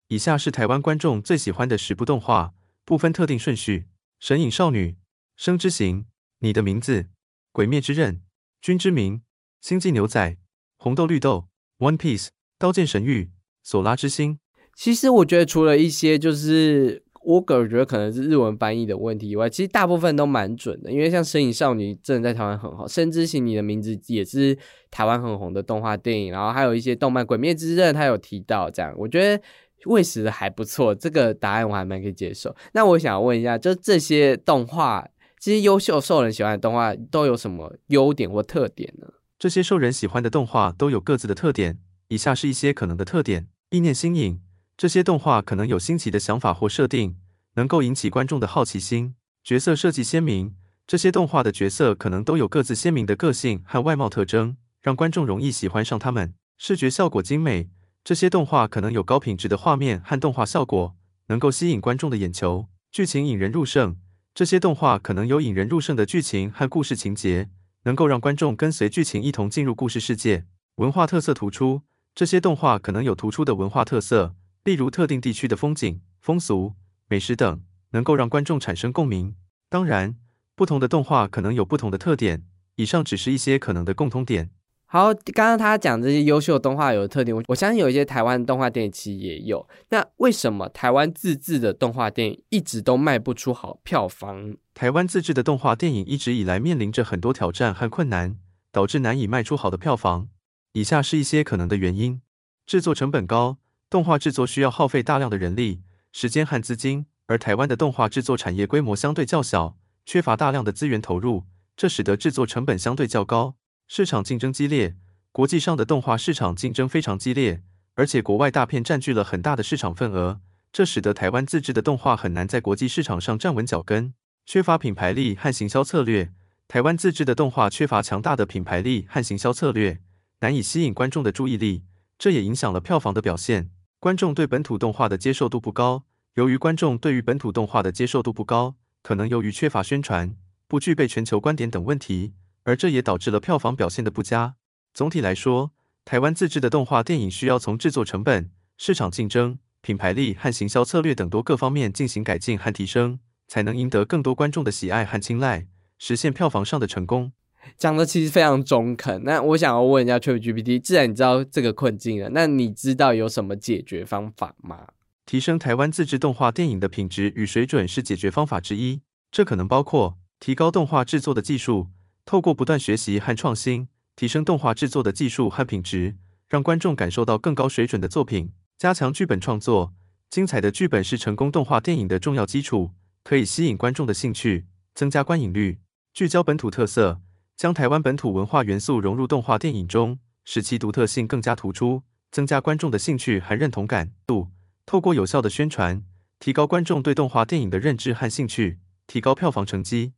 [0.08, 2.54] 以下是台湾观众最喜欢的十部动画，
[2.86, 3.88] 不分特定顺序：
[4.20, 4.97] 神隐少女、
[5.36, 6.06] 生之行、
[6.41, 7.08] 你的名字、
[7.51, 8.22] 鬼灭之刃、
[8.62, 9.24] 君之名、
[9.60, 10.38] 星际牛仔、
[10.78, 11.47] 红豆绿豆、
[11.80, 12.28] One Piece、
[12.60, 13.32] 刀剑神域、
[13.64, 14.38] 索拉之心。
[14.76, 20.91] 其实我觉得，除了一些就是我个人觉得可能是日文翻译的问题以外，其实大部分都蛮准的。
[20.91, 24.57] 因为像《身影少女》真的在台湾很好，《深之行》你的名字也是
[24.91, 29.41] 台湾很红的动画电影，然后还有一些动漫《鬼灭之刃》，他有提到这样，我觉得
[29.86, 30.93] 喂食的还不错。
[30.93, 32.53] 这个答案我还蛮可以接受。
[32.74, 35.07] 那我想问一下，就这些动画，
[35.39, 39.07] 这些优秀受人喜欢的动画都有什么优点或特点呢？
[39.38, 44.41] 这些受人喜欢的动画都有各自的特点，以下是一些可能的特点：意念新颖。
[44.76, 47.17] 这些动画可能有新奇的想法或设定，
[47.55, 49.15] 能够引起观众的好奇心。
[49.43, 50.55] 角色设计鲜明，
[50.88, 56.34] 这些动画的角色可能都有各自鲜明的个性和外貌特征，让观众容易喜欢上他们。
[56.57, 57.69] 视觉效果精美，
[58.03, 60.95] 这些动画可能有高品质的画面和动画效果，
[61.28, 62.67] 能够吸引观众的眼球。
[62.91, 63.97] 剧情引人入胜，
[64.34, 67.49] 这些动画可能有引人入胜的剧情和故事情节，
[67.84, 70.45] 能够让观众跟随剧情一同进入故事世界。
[70.76, 71.82] 文化特色突出，
[72.15, 74.36] 这些动画可能有突出的文化特色。
[74.64, 76.74] 例如特定地区的风景、风俗、
[77.09, 77.61] 美食等，
[77.91, 79.36] 能够让观众产生共鸣。
[79.70, 80.16] 当然，
[80.55, 82.45] 不同的动画可能有不同的特点。
[82.76, 84.49] 以上只是一些可能的共通点。
[84.86, 89.68] 好，刚刚他讲这些优秀动画有的特点，我我相信有一些台湾动画电影其实也有。
[89.89, 94.55] 那为什么台湾自制的动画电影一直都卖不出好票房？
[94.74, 98.38] 台湾自制的动画电影一直以来面临着很多挑战和困难，
[98.72, 100.30] 导致难以卖出好的票房。
[100.72, 102.22] 以下是一些可能的原因：
[102.66, 103.57] 制作成本高。
[103.94, 111.46] 动画制作需要耗费大量的人力、时间和资金，而台湾的动画制作产业规模相对较小，缺乏大量的资源投入，
[111.78, 113.54] 这使得制作成本相对较高。
[113.88, 114.96] 市场竞争激烈，
[115.32, 117.62] 国际上的动画市场竞争非常激烈，
[117.94, 120.41] 而且国外大片占据了很大的市场份额，
[120.72, 124.16] 这使得台湾自制的动画很难在国际市场上站稳脚跟。
[124.48, 126.34] 缺乏品牌力和行销策略，
[126.68, 130.02] 台湾自制的动画缺乏强大的品牌力和行销策略，
[130.39, 131.84] 难以吸引观众的注意力，
[132.18, 133.70] 这也影响了票房的表现。
[134.04, 136.04] 观众对本土动画的接受度不高。
[136.34, 140.36] 由于观众对于本土动画的接受度不高，可能由于缺乏宣传、
[140.68, 142.34] 不具备全球观点等问题，
[142.64, 144.56] 而这也导致了票房表现的不佳。
[144.93, 145.72] 总体来说，
[146.04, 157.32] 台湾自制的动画电影需要从制作成本、市场竞争、品牌力和行销策略等多个方面进行改进和提升，才能赢得更多观众的喜爱和青睐，实现票房上的成功。
[157.78, 159.24] 讲的其实非常中肯。
[159.24, 164.88] 那我想要问一下 ChatGPT，既然你知道这个困境了，那你知道有什么解决方法吗？
[165.26, 169.01] 提升台湾自制动画电影的品质与水准是解决方法之一。
[169.32, 171.88] 这可能包括提高动画制作的技术，
[172.26, 176.18] 透过不断学习和创新，提升动画制作的技术和品质，
[176.49, 178.51] 让观众感受到更高水准的作品。
[178.78, 179.93] 加强剧本创作，
[180.30, 182.91] 精彩的剧本是成功动画电影的重要基础，
[183.24, 185.80] 可以吸引观众的兴趣，增加观影率。
[186.14, 187.22] 聚焦本土特色。
[187.56, 194.49] 将台湾本土文化元素融入动画电影中，使其独特性更加突出，增加观众的兴趣和认同感度。
[194.86, 196.04] 透过有效的宣传，
[196.39, 200.14] 提高观众对动画电影的认知和兴趣，提高票房成绩。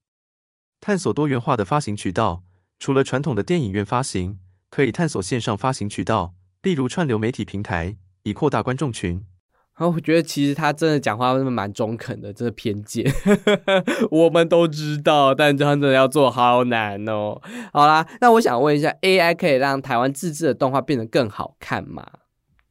[0.81, 2.43] 探索多元化的发行渠道，
[2.79, 6.33] 除了传统的电影院发行，可以探索线上发行渠道，
[6.63, 9.25] 例如串流媒体平台，以扩大观众群。
[9.78, 13.05] 然后我觉得其实他真的讲话真的蛮中肯的，这个偏见
[14.09, 17.41] 我们都知道，但真的要做好难哦。
[17.73, 22.05] 好啦，那我想问一下，AI 可以让台湾自制的动画变得更好看吗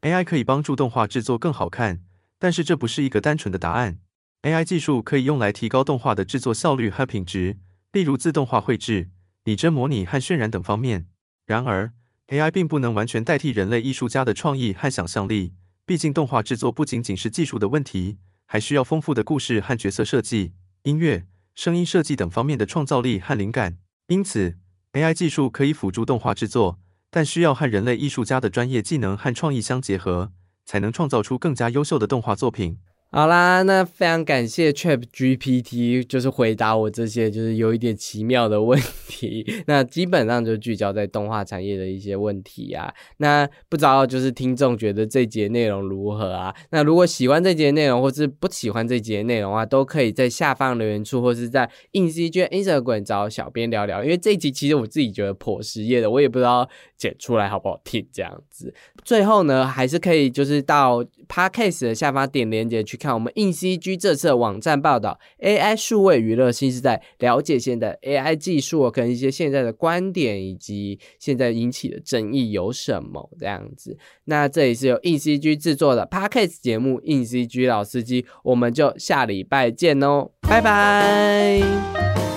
[0.01, 2.01] ？AI 可以帮助动画制作更好看。
[2.39, 3.99] 但是这不是一个单纯的答案。
[4.43, 7.57] AI 技术可以用来提高动画的制作效率和品质，
[7.93, 9.09] 例如自动化绘制、
[9.45, 11.07] 拟真模拟和渲染等方面。
[11.47, 11.93] 然而
[12.29, 15.55] ，AI 并不能完全代替人类艺术家的创意和想象力。
[15.87, 18.17] 毕竟，动画制作不仅仅是技术的问题，
[18.47, 20.53] 还需要丰富的故事和角色设计、
[20.85, 23.77] 音乐、声音设计等方面的创造力和灵感。
[24.07, 24.57] 因此
[24.95, 26.79] ，AI 技术可以辅助动画制作，
[27.11, 30.33] 但需要和人类艺术家的专业技能和创意相结合。
[30.67, 32.79] 才能创造出更加优秀的动画作品。
[33.15, 39.47] 好啦，那非常感谢 Chat GPT，就是回答我这些就是有一点奇妙的问题。
[39.69, 42.93] 那基本上就聚焦在动画产业的一些问题啊。
[43.19, 46.53] 那不知道就是听众觉得这节内容如何啊？
[46.71, 54.03] 那如果喜欢这节内容，或是不喜欢这节内容啊，都可以在下方留言处，或是在硬 C G Instagram 找小编聊聊。
[54.03, 58.75] 因为这一集其实我自己觉得颇实业的，我也不知道剪出来好不好听这样子。
[59.05, 62.99] 最后呢，还是可以就是到 Podcast 的下方点链接去。
[63.05, 73.99] 看我们硬 CG 这次的网站报道，AI 数位娱乐新时代，了解现在 AI 技术跟一些现在的观点，以及现在引起的争议有什么这样子。
[74.25, 82.34] 那这里是由硬 CG 制作的 Podcast 节目，硬 CG 老司机，我们就下礼拜见哦，拜拜。